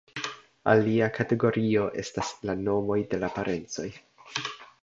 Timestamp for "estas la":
2.05-2.57